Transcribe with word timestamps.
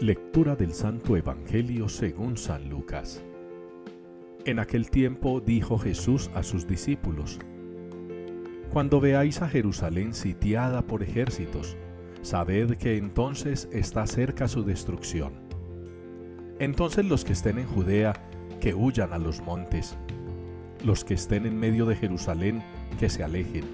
Lectura 0.00 0.56
del 0.56 0.72
Santo 0.72 1.14
Evangelio 1.14 1.86
según 1.90 2.38
San 2.38 2.70
Lucas. 2.70 3.22
En 4.46 4.58
aquel 4.58 4.88
tiempo 4.88 5.42
dijo 5.42 5.76
Jesús 5.76 6.30
a 6.34 6.42
sus 6.42 6.66
discípulos, 6.66 7.38
Cuando 8.72 8.98
veáis 8.98 9.42
a 9.42 9.48
Jerusalén 9.50 10.14
sitiada 10.14 10.86
por 10.86 11.02
ejércitos, 11.02 11.76
sabed 12.22 12.78
que 12.78 12.96
entonces 12.96 13.68
está 13.72 14.06
cerca 14.06 14.48
su 14.48 14.64
destrucción. 14.64 15.34
Entonces 16.58 17.04
los 17.04 17.26
que 17.26 17.34
estén 17.34 17.58
en 17.58 17.66
Judea, 17.66 18.14
que 18.58 18.74
huyan 18.74 19.12
a 19.12 19.18
los 19.18 19.42
montes, 19.42 19.98
los 20.82 21.04
que 21.04 21.12
estén 21.12 21.44
en 21.44 21.60
medio 21.60 21.84
de 21.84 21.96
Jerusalén, 21.96 22.62
que 22.98 23.10
se 23.10 23.22
alejen, 23.22 23.66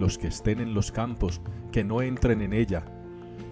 los 0.00 0.18
que 0.18 0.26
estén 0.26 0.58
en 0.58 0.74
los 0.74 0.90
campos, 0.90 1.40
que 1.70 1.84
no 1.84 2.02
entren 2.02 2.42
en 2.42 2.52
ella, 2.54 2.84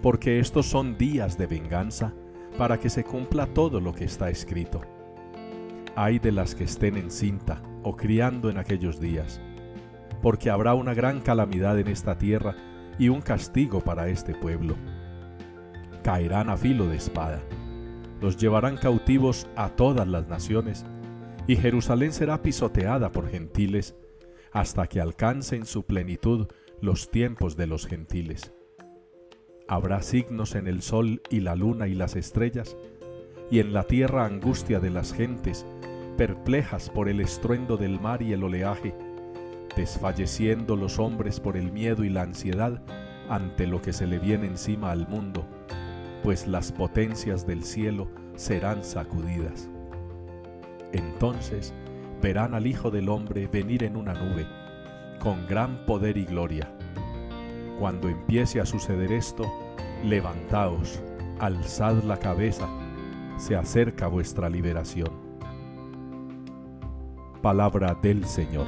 porque 0.03 0.39
estos 0.39 0.65
son 0.65 0.97
días 0.97 1.37
de 1.37 1.47
venganza, 1.47 2.13
para 2.57 2.77
que 2.77 2.89
se 2.89 3.05
cumpla 3.05 3.47
todo 3.47 3.79
lo 3.79 3.93
que 3.93 4.03
está 4.03 4.29
escrito. 4.29 4.81
Hay 5.95 6.19
de 6.19 6.33
las 6.33 6.55
que 6.55 6.65
estén 6.65 6.97
encinta 6.97 7.63
o 7.83 7.95
criando 7.95 8.49
en 8.49 8.57
aquellos 8.57 8.99
días, 8.99 9.41
porque 10.21 10.49
habrá 10.49 10.73
una 10.73 10.93
gran 10.93 11.21
calamidad 11.21 11.79
en 11.79 11.87
esta 11.87 12.17
tierra 12.17 12.53
y 12.99 13.07
un 13.07 13.21
castigo 13.21 13.79
para 13.79 14.09
este 14.09 14.35
pueblo. 14.35 14.75
Caerán 16.03 16.49
a 16.49 16.57
filo 16.57 16.89
de 16.89 16.97
espada, 16.97 17.41
los 18.19 18.35
llevarán 18.35 18.75
cautivos 18.75 19.47
a 19.55 19.69
todas 19.69 20.07
las 20.07 20.27
naciones, 20.27 20.85
y 21.47 21.55
Jerusalén 21.55 22.11
será 22.11 22.41
pisoteada 22.41 23.09
por 23.09 23.29
gentiles, 23.29 23.95
hasta 24.51 24.85
que 24.85 24.99
alcance 24.99 25.55
en 25.55 25.65
su 25.65 25.85
plenitud 25.85 26.47
los 26.81 27.09
tiempos 27.09 27.55
de 27.55 27.67
los 27.67 27.87
gentiles. 27.87 28.53
Habrá 29.67 30.01
signos 30.01 30.55
en 30.55 30.67
el 30.67 30.81
sol 30.81 31.21
y 31.29 31.39
la 31.39 31.55
luna 31.55 31.87
y 31.87 31.93
las 31.93 32.15
estrellas, 32.15 32.75
y 33.49 33.59
en 33.59 33.73
la 33.73 33.83
tierra 33.83 34.25
angustia 34.25 34.79
de 34.79 34.89
las 34.89 35.13
gentes, 35.13 35.65
perplejas 36.17 36.89
por 36.89 37.09
el 37.09 37.21
estruendo 37.21 37.77
del 37.77 37.99
mar 37.99 38.21
y 38.21 38.33
el 38.33 38.43
oleaje, 38.43 38.93
desfalleciendo 39.75 40.75
los 40.75 40.99
hombres 40.99 41.39
por 41.39 41.57
el 41.57 41.71
miedo 41.71 42.03
y 42.03 42.09
la 42.09 42.23
ansiedad 42.23 42.81
ante 43.29 43.65
lo 43.65 43.81
que 43.81 43.93
se 43.93 44.05
le 44.05 44.19
viene 44.19 44.47
encima 44.47 44.91
al 44.91 45.07
mundo, 45.07 45.45
pues 46.23 46.47
las 46.47 46.71
potencias 46.71 47.47
del 47.47 47.63
cielo 47.63 48.09
serán 48.35 48.83
sacudidas. 48.83 49.69
Entonces 50.91 51.73
verán 52.21 52.53
al 52.53 52.67
Hijo 52.67 52.91
del 52.91 53.09
Hombre 53.09 53.47
venir 53.47 53.83
en 53.83 53.95
una 53.95 54.13
nube, 54.13 54.45
con 55.19 55.47
gran 55.47 55.85
poder 55.85 56.17
y 56.17 56.25
gloria. 56.25 56.71
Cuando 57.79 58.07
empiece 58.07 58.61
a 58.61 58.65
suceder 58.65 59.11
esto, 59.11 59.51
levantaos, 60.03 61.01
alzad 61.39 62.03
la 62.03 62.17
cabeza, 62.17 62.67
se 63.37 63.55
acerca 63.55 64.07
vuestra 64.07 64.49
liberación. 64.49 65.11
Palabra 67.41 67.95
del 68.01 68.25
Señor. 68.25 68.67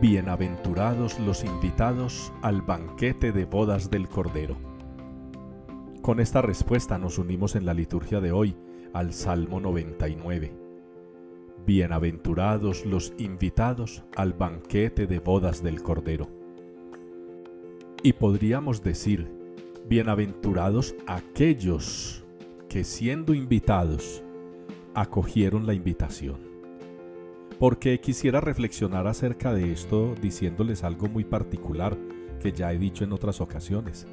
Bienaventurados 0.00 1.18
los 1.18 1.44
invitados 1.44 2.32
al 2.42 2.62
banquete 2.62 3.32
de 3.32 3.44
bodas 3.44 3.90
del 3.90 4.08
Cordero. 4.08 4.56
Con 6.00 6.20
esta 6.20 6.42
respuesta 6.42 6.96
nos 6.98 7.18
unimos 7.18 7.56
en 7.56 7.66
la 7.66 7.74
liturgia 7.74 8.20
de 8.20 8.32
hoy 8.32 8.56
al 8.92 9.12
Salmo 9.12 9.60
99. 9.60 10.63
Bienaventurados 11.66 12.84
los 12.84 13.12
invitados 13.18 14.02
al 14.16 14.32
banquete 14.32 15.06
de 15.06 15.18
bodas 15.18 15.62
del 15.62 15.82
Cordero. 15.82 16.28
Y 18.02 18.12
podríamos 18.12 18.82
decir, 18.82 19.30
bienaventurados 19.88 20.94
aquellos 21.06 22.24
que 22.68 22.84
siendo 22.84 23.32
invitados 23.34 24.22
acogieron 24.94 25.66
la 25.66 25.74
invitación 25.74 26.54
porque 27.58 28.00
quisiera 28.00 28.40
reflexionar 28.40 29.06
acerca 29.06 29.54
de 29.54 29.72
esto 29.72 30.14
diciéndoles 30.20 30.84
algo 30.84 31.08
muy 31.08 31.24
particular 31.24 31.96
que 32.40 32.52
ya 32.52 32.72
he 32.72 32.78
dicho 32.78 33.04
en 33.04 33.12
otras 33.12 33.40
ocasiones. 33.40 34.06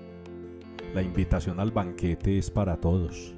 La 0.94 1.02
invitación 1.02 1.60
al 1.60 1.72
banquete 1.72 2.38
es 2.38 2.52
para 2.52 2.78
todos. 2.78 3.36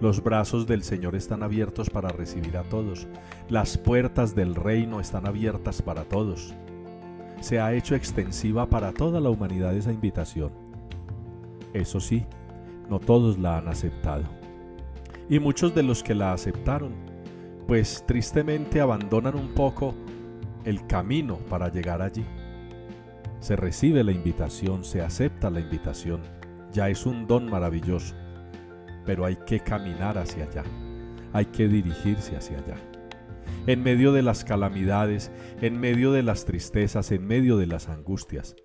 Los 0.00 0.22
brazos 0.22 0.66
del 0.66 0.82
Señor 0.82 1.14
están 1.16 1.42
abiertos 1.42 1.88
para 1.88 2.10
recibir 2.10 2.56
a 2.58 2.62
todos. 2.64 3.06
Las 3.48 3.78
puertas 3.78 4.34
del 4.34 4.54
reino 4.54 5.00
están 5.00 5.26
abiertas 5.26 5.80
para 5.80 6.04
todos. 6.04 6.54
Se 7.40 7.60
ha 7.60 7.72
hecho 7.72 7.94
extensiva 7.94 8.68
para 8.68 8.92
toda 8.92 9.20
la 9.20 9.30
humanidad 9.30 9.74
esa 9.74 9.92
invitación. 9.92 10.50
Eso 11.72 12.00
sí, 12.00 12.26
no 12.90 12.98
todos 12.98 13.38
la 13.38 13.58
han 13.58 13.68
aceptado. 13.68 14.24
Y 15.28 15.38
muchos 15.38 15.74
de 15.74 15.82
los 15.82 16.02
que 16.02 16.14
la 16.14 16.32
aceptaron 16.32 16.92
pues 17.66 18.04
tristemente 18.06 18.80
abandonan 18.80 19.34
un 19.34 19.48
poco 19.48 19.94
el 20.64 20.86
camino 20.86 21.38
para 21.48 21.68
llegar 21.68 22.00
allí. 22.00 22.24
Se 23.40 23.56
recibe 23.56 24.04
la 24.04 24.12
invitación, 24.12 24.84
se 24.84 25.02
acepta 25.02 25.50
la 25.50 25.60
invitación, 25.60 26.22
ya 26.72 26.88
es 26.88 27.06
un 27.06 27.26
don 27.26 27.50
maravilloso, 27.50 28.14
pero 29.06 29.24
hay 29.24 29.36
que 29.46 29.60
caminar 29.60 30.18
hacia 30.18 30.44
allá, 30.44 30.64
hay 31.32 31.46
que 31.46 31.68
dirigirse 31.68 32.36
hacia 32.36 32.58
allá. 32.58 32.76
En 33.66 33.82
medio 33.82 34.12
de 34.12 34.22
las 34.22 34.44
calamidades, 34.44 35.30
en 35.60 35.80
medio 35.80 36.12
de 36.12 36.22
las 36.22 36.44
tristezas, 36.44 37.10
en 37.12 37.26
medio 37.26 37.56
de 37.56 37.66
las 37.66 37.88
angustias, 37.88 38.56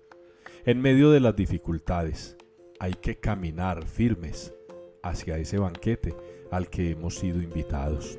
en 0.64 0.80
medio 0.80 1.10
de 1.10 1.20
las 1.20 1.34
dificultades, 1.34 2.36
hay 2.78 2.94
que 2.94 3.18
caminar 3.18 3.84
firmes 3.84 4.54
hacia 5.02 5.38
ese 5.38 5.58
banquete 5.58 6.14
al 6.50 6.68
que 6.68 6.90
hemos 6.90 7.16
sido 7.16 7.40
invitados. 7.40 8.18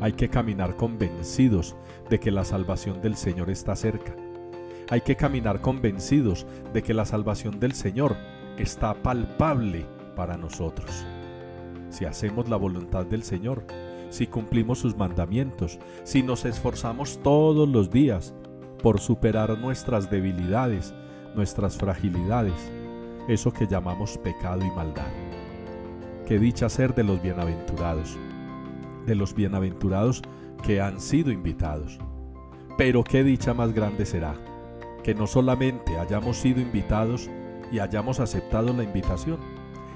Hay 0.00 0.12
que 0.14 0.28
caminar 0.28 0.76
convencidos 0.76 1.76
de 2.08 2.18
que 2.18 2.30
la 2.30 2.44
salvación 2.44 3.02
del 3.02 3.16
Señor 3.16 3.50
está 3.50 3.76
cerca. 3.76 4.16
Hay 4.88 5.02
que 5.02 5.14
caminar 5.14 5.60
convencidos 5.60 6.46
de 6.72 6.82
que 6.82 6.94
la 6.94 7.04
salvación 7.04 7.60
del 7.60 7.72
Señor 7.72 8.16
está 8.56 8.94
palpable 8.94 9.86
para 10.14 10.36
nosotros. 10.36 11.04
Si 11.88 12.04
hacemos 12.04 12.48
la 12.48 12.56
voluntad 12.56 13.06
del 13.06 13.22
Señor, 13.22 13.64
si 14.10 14.26
cumplimos 14.26 14.78
sus 14.78 14.96
mandamientos, 14.96 15.78
si 16.04 16.22
nos 16.22 16.44
esforzamos 16.44 17.20
todos 17.22 17.68
los 17.68 17.90
días 17.90 18.34
por 18.82 19.00
superar 19.00 19.58
nuestras 19.58 20.10
debilidades, 20.10 20.94
nuestras 21.34 21.76
fragilidades, 21.76 22.72
eso 23.28 23.52
que 23.52 23.66
llamamos 23.66 24.18
pecado 24.18 24.64
y 24.64 24.70
maldad. 24.70 25.08
Qué 26.26 26.38
dicha 26.38 26.68
ser 26.68 26.94
de 26.94 27.04
los 27.04 27.20
bienaventurados 27.20 28.16
de 29.06 29.14
los 29.14 29.34
bienaventurados 29.34 30.22
que 30.62 30.80
han 30.80 31.00
sido 31.00 31.30
invitados. 31.30 31.98
Pero 32.76 33.04
qué 33.04 33.24
dicha 33.24 33.54
más 33.54 33.72
grande 33.72 34.06
será 34.06 34.34
que 35.02 35.14
no 35.14 35.26
solamente 35.26 35.98
hayamos 35.98 36.36
sido 36.36 36.60
invitados 36.60 37.30
y 37.72 37.78
hayamos 37.78 38.20
aceptado 38.20 38.72
la 38.72 38.84
invitación, 38.84 39.38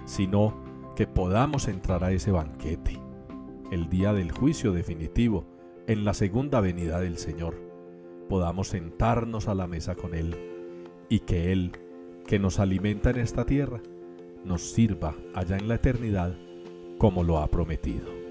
sino 0.05 0.55
que 0.97 1.07
podamos 1.07 1.69
entrar 1.69 2.05
a 2.05 2.13
ese 2.13 2.31
banquete, 2.31 3.01
el 3.71 3.89
día 3.89 4.13
del 4.13 4.33
juicio 4.33 4.73
definitivo, 4.73 5.45
en 5.87 6.05
la 6.05 6.15
segunda 6.15 6.61
venida 6.61 7.01
del 7.01 7.19
Señor, 7.19 7.55
podamos 8.29 8.69
sentarnos 8.69 9.49
a 9.49 9.55
la 9.55 9.67
mesa 9.67 9.95
con 9.95 10.15
Él 10.15 10.37
y 11.09 11.21
que 11.21 11.53
Él, 11.53 11.73
que 12.27 12.39
nos 12.39 12.59
alimenta 12.59 13.11
en 13.11 13.19
esta 13.19 13.45
tierra, 13.45 13.83
nos 14.45 14.63
sirva 14.63 15.15
allá 15.35 15.57
en 15.57 15.69
la 15.69 15.77
eternidad 15.77 16.35
como 16.99 17.23
lo 17.23 17.39
ha 17.39 17.49
prometido. 17.49 18.24